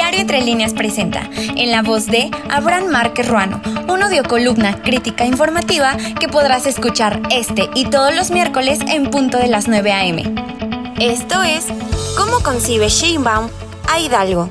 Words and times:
Diario 0.00 0.20
Entre 0.20 0.40
Líneas 0.40 0.72
presenta, 0.72 1.28
en 1.34 1.70
la 1.70 1.82
voz 1.82 2.06
de 2.06 2.30
Abraham 2.48 2.86
Márquez 2.86 3.28
Ruano, 3.28 3.60
un 3.86 4.00
columna 4.22 4.80
crítica 4.80 5.26
informativa 5.26 5.94
que 6.18 6.26
podrás 6.26 6.64
escuchar 6.64 7.20
este 7.30 7.68
y 7.74 7.84
todos 7.90 8.14
los 8.14 8.30
miércoles 8.30 8.80
en 8.88 9.10
punto 9.10 9.36
de 9.36 9.48
las 9.48 9.68
9 9.68 9.92
a.m. 9.92 10.34
Esto 10.98 11.42
es 11.42 11.66
¿Cómo 12.16 12.40
concibe 12.40 12.88
Sheinbaum 12.88 13.50
a 13.90 14.00
Hidalgo? 14.00 14.50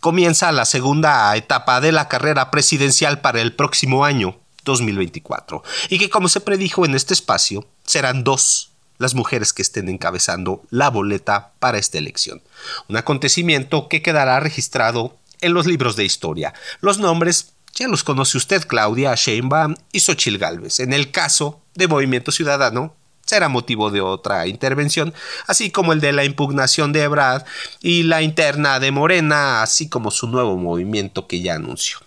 Comienza 0.00 0.50
la 0.50 0.64
segunda 0.64 1.36
etapa 1.36 1.82
de 1.82 1.92
la 1.92 2.08
carrera 2.08 2.50
presidencial 2.50 3.20
para 3.20 3.42
el 3.42 3.54
próximo 3.54 4.06
año, 4.06 4.38
2024, 4.64 5.62
y 5.90 5.98
que 5.98 6.08
como 6.08 6.30
se 6.30 6.40
predijo 6.40 6.86
en 6.86 6.94
este 6.94 7.12
espacio, 7.12 7.66
serán 7.84 8.24
dos 8.24 8.77
las 8.98 9.14
mujeres 9.14 9.52
que 9.52 9.62
estén 9.62 9.88
encabezando 9.88 10.62
la 10.70 10.90
boleta 10.90 11.52
para 11.58 11.78
esta 11.78 11.98
elección. 11.98 12.42
Un 12.88 12.96
acontecimiento 12.96 13.88
que 13.88 14.02
quedará 14.02 14.40
registrado 14.40 15.16
en 15.40 15.54
los 15.54 15.66
libros 15.66 15.96
de 15.96 16.04
historia. 16.04 16.52
Los 16.80 16.98
nombres 16.98 17.52
ya 17.74 17.88
los 17.88 18.04
conoce 18.04 18.36
usted, 18.36 18.66
Claudia 18.66 19.14
Sheinbaum 19.14 19.76
y 19.92 20.00
Xochil 20.00 20.38
Gálvez. 20.38 20.80
En 20.80 20.92
el 20.92 21.10
caso 21.10 21.60
de 21.74 21.86
Movimiento 21.86 22.32
Ciudadano, 22.32 22.94
será 23.24 23.48
motivo 23.48 23.90
de 23.90 24.00
otra 24.00 24.46
intervención, 24.46 25.14
así 25.46 25.70
como 25.70 25.92
el 25.92 26.00
de 26.00 26.12
la 26.12 26.24
impugnación 26.24 26.92
de 26.92 27.02
Ebrard 27.02 27.44
y 27.80 28.02
la 28.02 28.22
interna 28.22 28.80
de 28.80 28.90
Morena, 28.90 29.62
así 29.62 29.88
como 29.88 30.10
su 30.10 30.26
nuevo 30.28 30.56
movimiento 30.56 31.26
que 31.26 31.40
ya 31.40 31.54
anunció. 31.54 31.98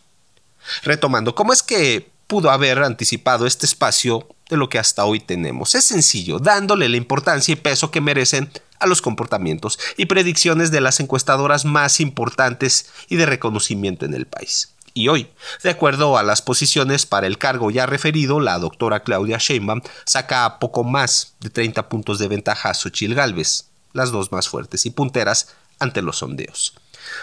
Retomando, 0.84 1.36
¿cómo 1.36 1.54
es 1.54 1.64
que 1.64 2.10
pudo 2.28 2.50
haber 2.50 2.80
anticipado 2.80 3.46
este 3.46 3.66
espacio 3.66 4.28
de 4.52 4.58
lo 4.58 4.70
que 4.70 4.78
hasta 4.78 5.06
hoy 5.06 5.22
tenemos. 5.22 5.74
Es 5.74 5.86
sencillo, 5.86 6.38
dándole 6.38 6.90
la 6.90 6.98
importancia 6.98 7.54
y 7.54 7.56
peso 7.56 7.90
que 7.90 8.02
merecen 8.02 8.52
a 8.80 8.86
los 8.86 9.02
comportamientos 9.02 9.80
y 9.96 10.06
predicciones 10.06 10.72
de 10.72 10.82
las 10.82 11.00
encuestadoras 11.00 11.64
más 11.64 12.02
importantes 12.02 12.92
y 13.08 13.16
de 13.16 13.26
reconocimiento 13.26 14.06
en 14.06 14.14
el 14.14 14.28
país. 14.28 14.74
Y 14.94 15.08
hoy, 15.08 15.30
de 15.64 15.70
acuerdo 15.70 16.18
a 16.18 16.24
las 16.24 16.42
posiciones 16.42 17.06
para 17.06 17.28
el 17.28 17.38
cargo 17.38 17.72
ya 17.72 17.86
referido, 17.86 18.42
la 18.42 18.60
doctora 18.60 19.04
Claudia 19.04 19.38
Sheinbaum 19.40 19.82
saca 20.06 20.60
poco 20.60 20.84
más 20.84 21.36
de 21.40 21.50
30 21.50 21.88
puntos 21.88 22.20
de 22.20 22.28
ventaja 22.28 22.72
a 22.72 22.74
Xochil 22.74 23.16
Gálvez, 23.16 23.70
las 23.94 24.12
dos 24.12 24.34
más 24.34 24.50
fuertes 24.50 24.86
y 24.86 24.90
punteras 24.90 25.56
ante 25.80 26.02
los 26.02 26.18
sondeos. 26.18 26.74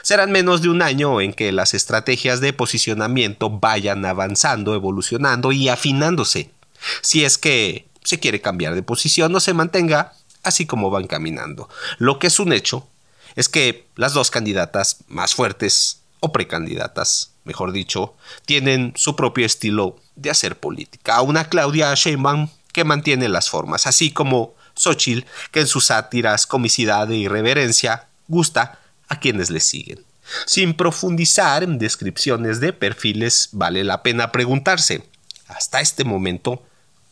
Serán 0.02 0.32
menos 0.32 0.62
de 0.62 0.70
un 0.70 0.80
año 0.80 1.20
en 1.20 1.34
que 1.34 1.52
las 1.52 1.74
estrategias 1.74 2.40
de 2.40 2.54
posicionamiento 2.54 3.50
vayan 3.50 4.06
avanzando, 4.06 4.74
evolucionando 4.74 5.52
y 5.52 5.68
afinándose 5.68 6.50
si 7.00 7.24
es 7.24 7.38
que 7.38 7.88
se 8.04 8.18
quiere 8.18 8.40
cambiar 8.40 8.74
de 8.74 8.82
posición 8.82 9.34
o 9.34 9.40
se 9.40 9.54
mantenga 9.54 10.14
así 10.42 10.66
como 10.66 10.90
van 10.90 11.06
caminando. 11.06 11.68
Lo 11.98 12.18
que 12.18 12.28
es 12.28 12.40
un 12.40 12.52
hecho 12.52 12.88
es 13.36 13.48
que 13.48 13.86
las 13.96 14.14
dos 14.14 14.30
candidatas 14.30 14.98
más 15.08 15.34
fuertes 15.34 16.00
o 16.20 16.32
precandidatas, 16.32 17.32
mejor 17.44 17.72
dicho, 17.72 18.14
tienen 18.46 18.92
su 18.96 19.14
propio 19.14 19.46
estilo 19.46 19.96
de 20.16 20.30
hacer 20.30 20.58
política. 20.58 21.20
Una 21.22 21.48
Claudia 21.48 21.94
Sheinbaum 21.94 22.48
que 22.72 22.84
mantiene 22.84 23.28
las 23.28 23.48
formas, 23.50 23.86
así 23.86 24.10
como 24.10 24.54
Xochitl, 24.74 25.26
que 25.50 25.60
en 25.60 25.66
sus 25.66 25.86
sátiras, 25.86 26.46
comicidad 26.46 27.10
e 27.10 27.16
irreverencia 27.16 28.08
gusta 28.26 28.78
a 29.08 29.20
quienes 29.20 29.50
le 29.50 29.60
siguen. 29.60 30.04
Sin 30.46 30.74
profundizar 30.74 31.62
en 31.62 31.78
descripciones 31.78 32.60
de 32.60 32.72
perfiles, 32.72 33.48
vale 33.52 33.84
la 33.84 34.02
pena 34.02 34.30
preguntarse, 34.30 35.02
hasta 35.46 35.80
este 35.80 36.04
momento, 36.04 36.62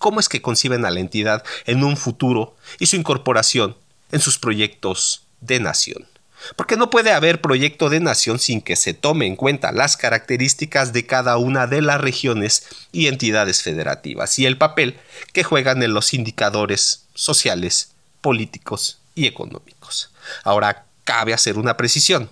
cómo 0.06 0.20
es 0.20 0.28
que 0.28 0.40
conciben 0.40 0.84
a 0.84 0.92
la 0.92 1.00
entidad 1.00 1.42
en 1.64 1.82
un 1.82 1.96
futuro 1.96 2.54
y 2.78 2.86
su 2.86 2.94
incorporación 2.94 3.76
en 4.12 4.20
sus 4.20 4.38
proyectos 4.38 5.24
de 5.40 5.58
nación. 5.58 6.06
Porque 6.54 6.76
no 6.76 6.90
puede 6.90 7.10
haber 7.10 7.40
proyecto 7.40 7.88
de 7.88 7.98
nación 7.98 8.38
sin 8.38 8.60
que 8.60 8.76
se 8.76 8.94
tome 8.94 9.26
en 9.26 9.34
cuenta 9.34 9.72
las 9.72 9.96
características 9.96 10.92
de 10.92 11.06
cada 11.06 11.38
una 11.38 11.66
de 11.66 11.82
las 11.82 12.00
regiones 12.00 12.68
y 12.92 13.08
entidades 13.08 13.64
federativas 13.64 14.38
y 14.38 14.46
el 14.46 14.56
papel 14.58 14.96
que 15.32 15.42
juegan 15.42 15.82
en 15.82 15.92
los 15.92 16.14
indicadores 16.14 17.06
sociales, 17.16 17.90
políticos 18.20 19.00
y 19.16 19.26
económicos. 19.26 20.12
Ahora 20.44 20.86
cabe 21.02 21.34
hacer 21.34 21.58
una 21.58 21.76
precisión. 21.76 22.30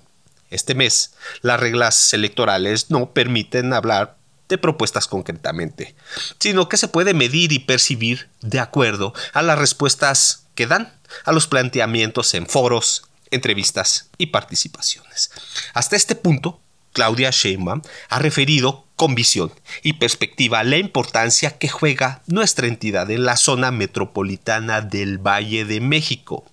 Este 0.49 0.77
mes, 0.77 1.15
las 1.43 1.59
reglas 1.59 2.12
electorales 2.15 2.93
no 2.93 3.11
permiten 3.11 3.73
hablar 3.73 4.17
de 4.49 4.59
propuestas 4.59 5.06
concretamente, 5.06 5.94
sino 6.38 6.69
que 6.69 6.77
se 6.77 6.88
puede 6.88 7.15
medir 7.15 7.53
y 7.53 7.60
percibir 7.60 8.28
de 8.41 8.60
acuerdo 8.60 9.15
a 9.32 9.43
las 9.43 9.59
respuestas 9.59 10.47
que 10.55 10.66
dan 10.66 10.93
a 11.25 11.32
los 11.32 11.47
planteamientos 11.47 12.34
en 12.34 12.47
foros, 12.47 13.05
entrevistas 13.31 14.10
y 14.19 14.27
participaciones. 14.27 15.31
Hasta 15.72 15.97
este 15.97 16.15
punto, 16.15 16.60
Claudia 16.93 17.31
Sheinbaum 17.31 17.82
ha 18.09 18.19
referido 18.19 18.87
con 18.97 19.15
visión 19.15 19.53
y 19.82 19.94
perspectiva 19.94 20.62
la 20.62 20.76
importancia 20.76 21.59
que 21.59 21.69
juega 21.69 22.22
nuestra 22.26 22.69
entidad 22.69 23.11
en 23.11 23.25
la 23.25 23.37
zona 23.37 23.71
metropolitana 23.72 24.81
del 24.81 25.19
Valle 25.19 25.65
de 25.65 25.81
México 25.81 26.44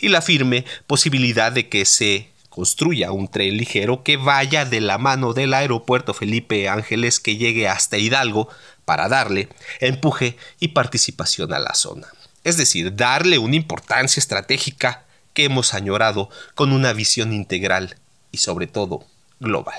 y 0.00 0.08
la 0.08 0.22
firme 0.22 0.64
posibilidad 0.86 1.50
de 1.50 1.68
que 1.68 1.84
se 1.84 2.30
construya 2.58 3.12
un 3.12 3.28
tren 3.28 3.56
ligero 3.56 4.02
que 4.02 4.16
vaya 4.16 4.64
de 4.64 4.80
la 4.80 4.98
mano 4.98 5.32
del 5.32 5.54
aeropuerto 5.54 6.12
Felipe 6.12 6.68
Ángeles 6.68 7.20
que 7.20 7.36
llegue 7.36 7.68
hasta 7.68 7.98
Hidalgo 7.98 8.48
para 8.84 9.08
darle 9.08 9.48
empuje 9.78 10.36
y 10.58 10.68
participación 10.68 11.52
a 11.52 11.60
la 11.60 11.74
zona. 11.74 12.08
Es 12.42 12.56
decir, 12.56 12.96
darle 12.96 13.38
una 13.38 13.54
importancia 13.54 14.18
estratégica 14.18 15.04
que 15.34 15.44
hemos 15.44 15.72
añorado 15.72 16.30
con 16.56 16.72
una 16.72 16.92
visión 16.92 17.32
integral 17.32 17.94
y 18.32 18.38
sobre 18.38 18.66
todo 18.66 19.06
global. 19.38 19.78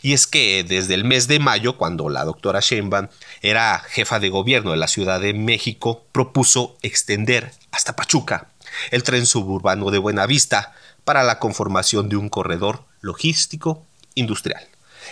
Y 0.00 0.14
es 0.14 0.26
que 0.26 0.64
desde 0.64 0.94
el 0.94 1.04
mes 1.04 1.28
de 1.28 1.40
mayo, 1.40 1.76
cuando 1.76 2.08
la 2.08 2.24
doctora 2.24 2.60
Sheinbaum 2.60 3.08
era 3.42 3.80
jefa 3.80 4.18
de 4.18 4.30
gobierno 4.30 4.70
de 4.70 4.78
la 4.78 4.88
Ciudad 4.88 5.20
de 5.20 5.34
México, 5.34 6.06
propuso 6.12 6.78
extender 6.80 7.52
hasta 7.70 7.94
Pachuca 7.96 8.48
el 8.90 9.02
tren 9.02 9.26
suburbano 9.26 9.90
de 9.90 9.98
Buenavista 9.98 10.74
para 11.04 11.22
la 11.22 11.38
conformación 11.38 12.08
de 12.08 12.16
un 12.16 12.28
corredor 12.28 12.84
logístico 13.00 13.86
industrial. 14.14 14.66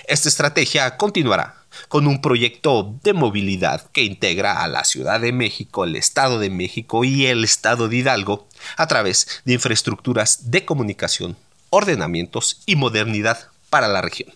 Esta 0.06 0.28
estrategia 0.28 0.96
continuará 0.96 1.62
con 1.88 2.06
un 2.06 2.20
proyecto 2.20 2.94
de 3.02 3.12
movilidad 3.12 3.90
que 3.90 4.02
integra 4.02 4.62
a 4.62 4.68
la 4.68 4.84
Ciudad 4.84 5.20
de 5.20 5.32
México, 5.32 5.84
el 5.84 5.96
Estado 5.96 6.38
de 6.38 6.50
México 6.50 7.04
y 7.04 7.26
el 7.26 7.44
Estado 7.44 7.88
de 7.88 7.96
Hidalgo 7.96 8.48
a 8.76 8.86
través 8.86 9.42
de 9.44 9.54
infraestructuras 9.54 10.50
de 10.50 10.64
comunicación, 10.64 11.36
ordenamientos 11.70 12.62
y 12.66 12.76
modernidad 12.76 13.48
para 13.70 13.88
la 13.88 14.00
región. 14.00 14.34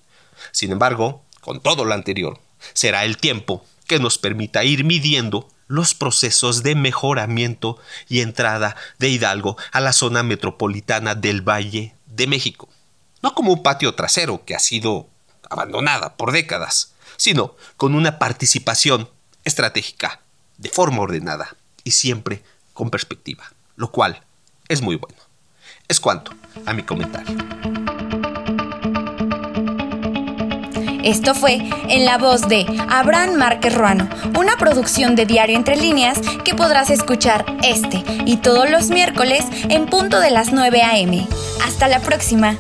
Sin 0.53 0.73
embargo, 0.73 1.25
con 1.41 1.61
todo 1.61 1.85
lo 1.85 1.95
anterior, 1.95 2.39
será 2.73 3.05
el 3.05 3.17
tiempo 3.17 3.65
que 3.87 3.99
nos 3.99 4.19
permita 4.19 4.65
ir 4.65 4.85
midiendo 4.85 5.49
los 5.71 5.95
procesos 5.95 6.65
de 6.65 6.75
mejoramiento 6.75 7.79
y 8.09 8.23
entrada 8.23 8.75
de 8.99 9.09
Hidalgo 9.09 9.57
a 9.71 9.79
la 9.79 9.93
zona 9.93 10.25
metropolitana 10.25 11.15
del 11.15 11.49
Valle 11.49 11.95
de 12.07 12.27
México. 12.27 12.69
No 13.23 13.37
como 13.37 13.53
un 13.53 13.63
patio 13.63 13.95
trasero 13.95 14.45
que 14.45 14.57
ha 14.57 14.59
sido 14.59 15.09
abandonada 15.49 16.17
por 16.17 16.33
décadas, 16.33 16.95
sino 17.17 17.55
con 17.77 17.95
una 17.95 18.19
participación 18.19 19.09
estratégica, 19.45 20.21
de 20.59 20.71
forma 20.71 21.03
ordenada 21.03 21.57
y 21.85 21.93
siempre 21.93 22.43
con 22.75 22.91
perspectiva, 22.91 23.53
lo 23.77 23.93
cual 23.93 24.25
es 24.67 24.83
muy 24.83 24.97
bueno. 24.97 25.19
Es 25.87 26.01
cuanto 26.01 26.33
a 26.67 26.73
mi 26.73 26.83
comentario. 26.83 27.37
Esto 31.03 31.35
fue 31.35 31.59
en 31.89 32.05
la 32.05 32.19
voz 32.19 32.49
de 32.49 32.67
Abraham 32.89 33.35
Márquez 33.35 33.75
Ruano, 33.75 34.09
una 34.39 34.57
producción 34.57 35.17
de 35.17 35.27
Diario 35.27 35.57
Entre 35.57 35.77
Líneas 35.77 36.21
que 36.45 36.55
podrás 36.55 36.91
escuchar 36.91 37.45
este 37.63 38.03
y 38.27 38.37
todos 38.37 38.71
los 38.71 38.91
miércoles 38.91 39.45
en 39.69 39.87
punto 39.87 40.21
de 40.21 40.31
las 40.31 40.53
9 40.53 40.83
a.m. 40.83 41.27
Hasta 41.65 41.89
la 41.89 42.01
próxima. 42.01 42.57